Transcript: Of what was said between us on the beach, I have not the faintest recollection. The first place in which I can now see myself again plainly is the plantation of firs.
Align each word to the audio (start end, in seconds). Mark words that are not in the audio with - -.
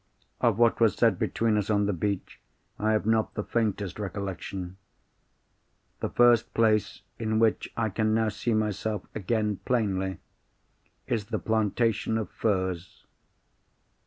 Of 0.39 0.57
what 0.57 0.79
was 0.81 0.95
said 0.95 1.19
between 1.19 1.57
us 1.57 1.69
on 1.69 1.85
the 1.85 1.93
beach, 1.93 2.39
I 2.79 2.93
have 2.93 3.05
not 3.05 3.35
the 3.35 3.43
faintest 3.43 3.99
recollection. 3.99 4.77
The 5.99 6.09
first 6.09 6.51
place 6.55 7.03
in 7.19 7.37
which 7.37 7.71
I 7.77 7.89
can 7.89 8.11
now 8.15 8.29
see 8.29 8.55
myself 8.55 9.05
again 9.13 9.57
plainly 9.57 10.17
is 11.05 11.25
the 11.25 11.37
plantation 11.37 12.17
of 12.17 12.31
firs. 12.31 13.05